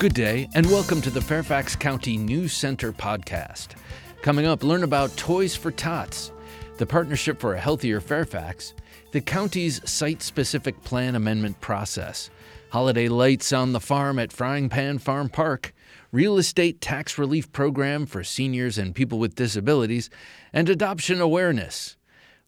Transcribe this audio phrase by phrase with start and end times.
[0.00, 3.74] Good day, and welcome to the Fairfax County News Center podcast.
[4.22, 6.32] Coming up, learn about Toys for Tots,
[6.78, 8.72] the Partnership for a Healthier Fairfax,
[9.12, 12.30] the county's site specific plan amendment process,
[12.70, 15.74] holiday lights on the farm at Frying Pan Farm Park,
[16.12, 20.08] real estate tax relief program for seniors and people with disabilities,
[20.50, 21.98] and adoption awareness.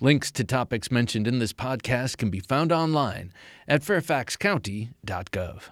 [0.00, 3.32] Links to topics mentioned in this podcast can be found online
[3.66, 5.62] at fairfaxcounty.gov.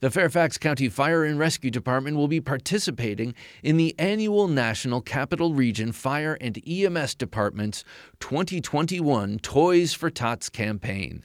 [0.00, 5.54] The Fairfax County Fire and Rescue Department will be participating in the annual National Capital
[5.54, 7.84] Region Fire and EMS Department's
[8.20, 11.24] 2021 Toys for Tots campaign.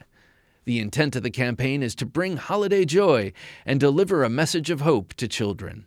[0.64, 3.32] The intent of the campaign is to bring holiday joy
[3.64, 5.86] and deliver a message of hope to children.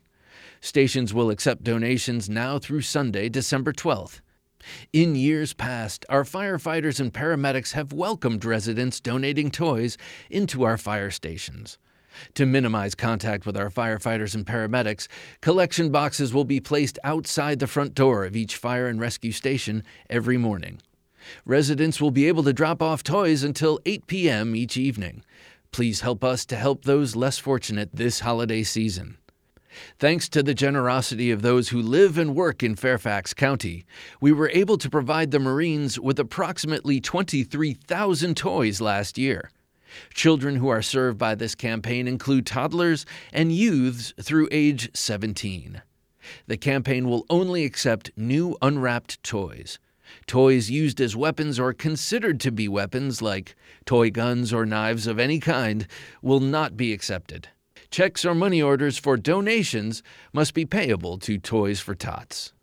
[0.60, 4.22] Stations will accept donations now through Sunday, December 12th.
[4.94, 9.98] In years past, our firefighters and paramedics have welcomed residents donating toys
[10.30, 11.78] into our fire stations.
[12.36, 15.08] To minimize contact with our firefighters and paramedics,
[15.42, 19.84] collection boxes will be placed outside the front door of each fire and rescue station
[20.10, 20.82] every morning.
[21.46, 24.56] Residents will be able to drop off toys until 8 p.m.
[24.56, 25.24] each evening.
[25.72, 29.18] Please help us to help those less fortunate this holiday season.
[30.00, 33.86] Thanks to the generosity of those who live and work in Fairfax County,
[34.20, 39.50] we were able to provide the Marines with approximately 23,000 toys last year.
[40.14, 45.82] Children who are served by this campaign include toddlers and youths through age 17.
[46.48, 49.80] The campaign will only accept new unwrapped toys.
[50.28, 55.20] Toys used as weapons or considered to be weapons, like toy guns or knives of
[55.20, 55.88] any kind,
[56.22, 57.48] will not be accepted.
[57.90, 62.54] Checks or money orders for donations must be payable to Toys for Tots.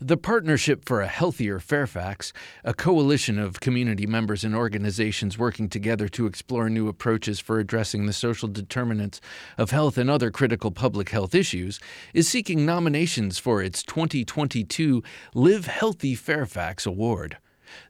[0.00, 2.32] The Partnership for a Healthier Fairfax,
[2.64, 8.06] a coalition of community members and organizations working together to explore new approaches for addressing
[8.06, 9.20] the social determinants
[9.58, 11.80] of health and other critical public health issues,
[12.12, 15.02] is seeking nominations for its 2022
[15.34, 17.38] Live Healthy Fairfax Award.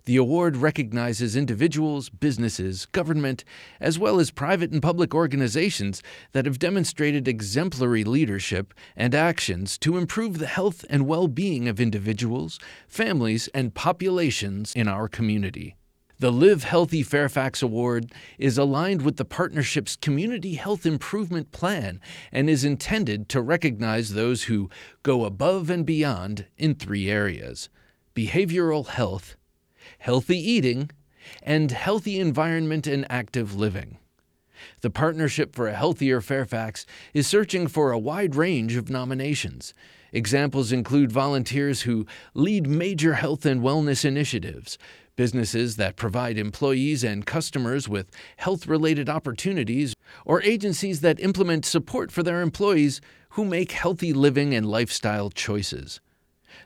[0.04, 3.44] The award recognizes individuals, businesses, government,
[3.80, 6.02] as well as private and public organizations
[6.32, 11.80] that have demonstrated exemplary leadership and actions to improve the health and well being of
[11.80, 15.76] individuals, families, and populations in our community.
[16.20, 22.48] The Live Healthy Fairfax Award is aligned with the partnership's Community Health Improvement Plan and
[22.48, 24.70] is intended to recognize those who
[25.02, 27.68] go above and beyond in three areas
[28.14, 29.36] behavioral health,
[29.98, 30.90] healthy eating,
[31.42, 33.98] and healthy environment and active living.
[34.80, 39.74] The Partnership for a Healthier Fairfax is searching for a wide range of nominations.
[40.12, 44.78] Examples include volunteers who lead major health and wellness initiatives,
[45.16, 52.12] businesses that provide employees and customers with health related opportunities, or agencies that implement support
[52.12, 56.00] for their employees who make healthy living and lifestyle choices.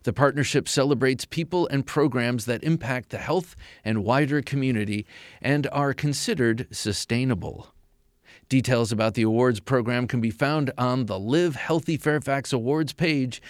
[0.04, 5.06] The partnership celebrates people and programs that impact the health and wider community
[5.40, 7.74] and are considered sustainable.
[8.48, 13.42] Details about the awards program can be found on the Live Healthy Fairfax Awards page.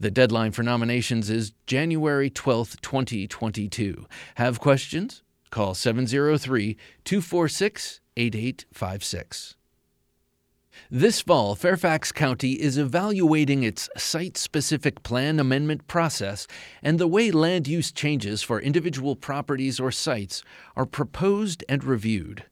[0.00, 4.06] The deadline for nominations is January 12, 2022.
[4.34, 5.22] Have questions?
[5.50, 9.56] Call 703 246 8856.
[10.90, 16.46] This fall, Fairfax County is evaluating its site specific plan amendment process
[16.82, 20.42] and the way land use changes for individual properties or sites
[20.76, 22.44] are proposed and reviewed.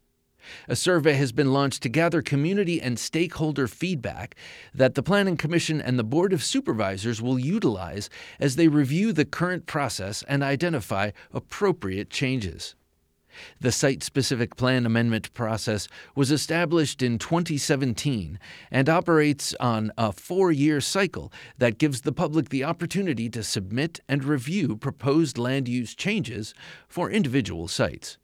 [0.68, 4.34] A survey has been launched to gather community and stakeholder feedback
[4.74, 9.24] that the Planning Commission and the Board of Supervisors will utilize as they review the
[9.24, 12.74] current process and identify appropriate changes.
[13.60, 18.38] The site specific plan amendment process was established in 2017
[18.70, 24.00] and operates on a four year cycle that gives the public the opportunity to submit
[24.08, 26.54] and review proposed land use changes
[26.88, 28.18] for individual sites.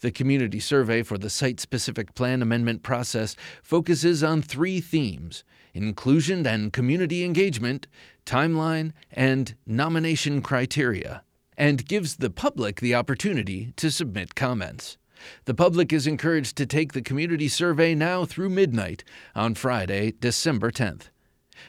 [0.00, 6.46] The community survey for the site specific plan amendment process focuses on three themes inclusion
[6.46, 7.86] and community engagement,
[8.26, 11.22] timeline, and nomination criteria
[11.58, 14.96] and gives the public the opportunity to submit comments.
[15.44, 19.02] The public is encouraged to take the community survey now through midnight
[19.34, 21.10] on Friday, December 10th.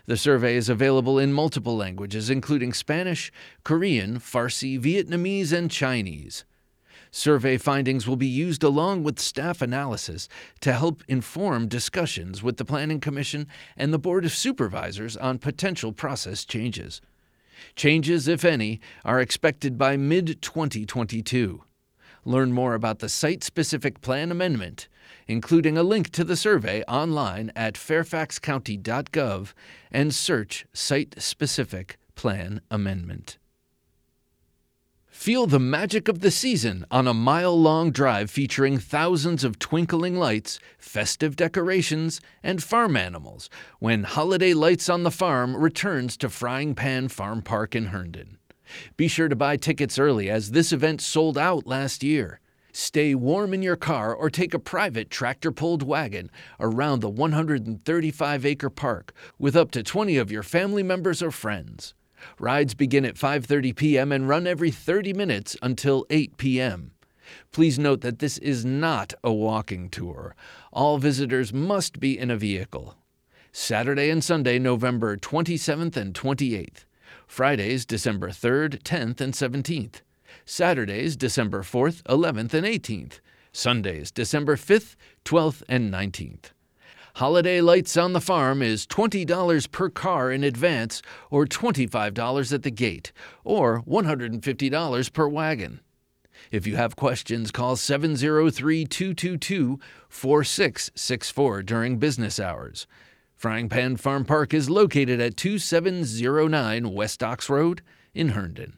[0.05, 3.31] The survey is available in multiple languages, including Spanish,
[3.63, 6.45] Korean, Farsi, Vietnamese, and Chinese.
[7.09, 10.29] Survey findings will be used along with staff analysis
[10.61, 15.91] to help inform discussions with the Planning Commission and the Board of Supervisors on potential
[15.91, 17.01] process changes.
[17.75, 21.63] Changes, if any, are expected by mid 2022.
[22.25, 24.87] Learn more about the site specific plan amendment
[25.29, 29.53] including a link to the survey online at fairfaxcounty.gov
[29.91, 33.37] and search Site Specific Plan Amendment.
[35.19, 40.15] Feel the magic of the season on a mile long drive featuring thousands of twinkling
[40.15, 43.49] lights, festive decorations, and farm animals
[43.79, 48.37] when Holiday Lights on the Farm returns to Frying Pan Farm Park in Herndon.
[48.95, 52.39] Be sure to buy tickets early as this event sold out last year.
[52.71, 56.31] Stay warm in your car or take a private tractor pulled wagon
[56.61, 61.93] around the 135 acre park with up to 20 of your family members or friends.
[62.39, 64.11] Rides begin at 5:30 p.m.
[64.11, 66.91] and run every 30 minutes until 8 p.m.
[67.51, 70.35] Please note that this is not a walking tour.
[70.71, 72.95] All visitors must be in a vehicle.
[73.51, 76.85] Saturday and Sunday, November 27th and 28th.
[77.27, 80.01] Fridays, December 3rd, 10th, and 17th.
[80.45, 83.19] Saturdays, December 4th, 11th, and 18th.
[83.51, 84.95] Sundays, December 5th,
[85.25, 86.51] 12th, and 19th.
[87.19, 92.71] Holiday Lights on the Farm is $20 per car in advance or $25 at the
[92.71, 93.11] gate
[93.43, 95.81] or $150 per wagon.
[96.49, 102.87] If you have questions, call 703 222 4664 during business hours.
[103.35, 107.81] Frying Pan Farm Park is located at 2709 West Ox Road
[108.13, 108.77] in Herndon.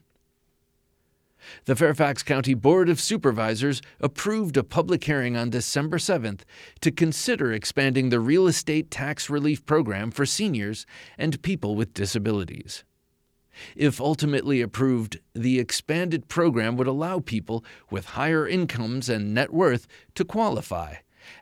[1.64, 6.40] The Fairfax County Board of Supervisors approved a public hearing on December 7th
[6.80, 10.86] to consider expanding the real estate tax relief program for seniors
[11.18, 12.84] and people with disabilities.
[13.76, 19.86] If ultimately approved, the expanded program would allow people with higher incomes and net worth
[20.14, 20.96] to qualify,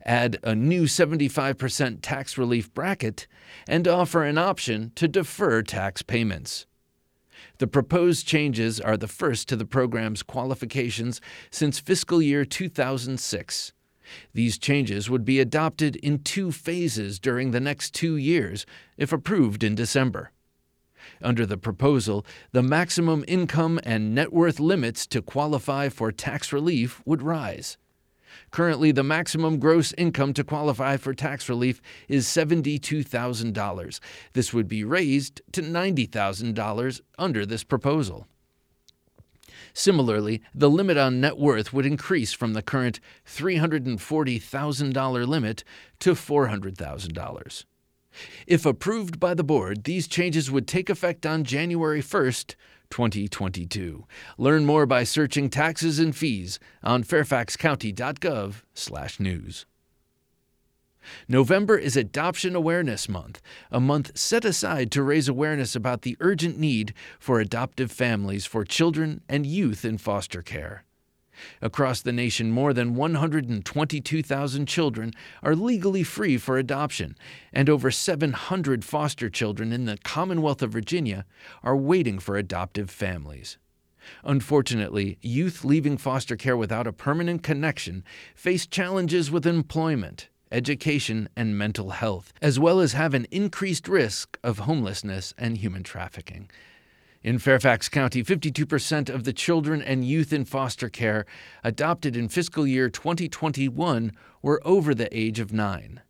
[0.04, 3.26] add a new 75% tax relief bracket,
[3.68, 6.66] and offer an option to defer tax payments.
[7.60, 11.20] The proposed changes are the first to the program's qualifications
[11.50, 13.72] since fiscal year 2006.
[14.32, 18.64] These changes would be adopted in two phases during the next two years,
[18.96, 20.32] if approved in December.
[21.20, 27.02] Under the proposal, the maximum income and net worth limits to qualify for tax relief
[27.04, 27.76] would rise.
[28.50, 34.00] Currently, the maximum gross income to qualify for tax relief is $72,000.
[34.32, 38.26] This would be raised to $90,000 under this proposal.
[39.72, 45.64] Similarly, the limit on net worth would increase from the current $340,000 limit
[46.00, 47.64] to $400,000.
[48.46, 52.56] If approved by the board, these changes would take effect on January 1st,
[52.90, 54.04] 2022.
[54.36, 59.66] Learn more by searching taxes and fees on fairfaxcounty.gov/news.
[61.28, 63.40] November is Adoption Awareness Month,
[63.70, 68.64] a month set aside to raise awareness about the urgent need for adoptive families for
[68.64, 70.84] children and youth in foster care.
[71.62, 77.16] Across the nation, more than 122,000 children are legally free for adoption,
[77.52, 81.24] and over 700 foster children in the Commonwealth of Virginia
[81.62, 83.58] are waiting for adoptive families.
[84.24, 88.04] Unfortunately, youth leaving foster care without a permanent connection
[88.34, 94.38] face challenges with employment, education, and mental health, as well as have an increased risk
[94.42, 96.50] of homelessness and human trafficking.
[97.22, 101.26] In Fairfax County, 52% of the children and youth in foster care
[101.62, 106.00] adopted in fiscal year 2021 were over the age of nine.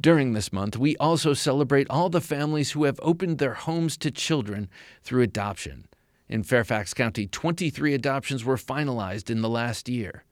[0.00, 4.10] During this month, we also celebrate all the families who have opened their homes to
[4.10, 4.70] children
[5.02, 5.86] through adoption.
[6.30, 10.24] In Fairfax County, 23 adoptions were finalized in the last year.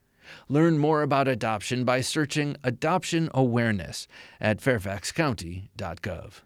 [0.48, 4.08] Learn more about adoption by searching Adoption Awareness
[4.40, 6.40] at fairfaxcounty.gov.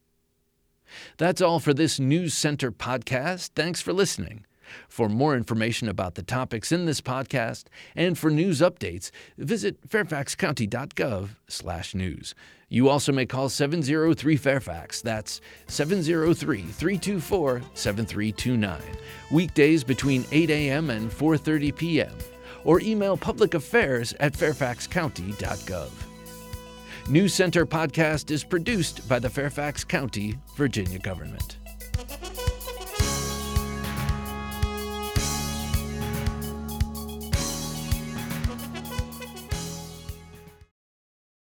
[1.17, 3.49] That's all for this News Center podcast.
[3.55, 4.45] Thanks for listening.
[4.87, 12.35] For more information about the topics in this podcast and for news updates, visit fairfaxcounty.gov/news.
[12.69, 15.01] You also may call 703 Fairfax.
[15.01, 18.81] That's 703 324 7329.
[19.29, 20.89] Weekdays between 8 a.m.
[20.89, 22.13] and 4:30 p.m
[22.63, 25.91] or email publicaffairs at fairfaxcounty.gov.
[27.09, 31.57] News Center podcast is produced by the Fairfax County, Virginia government.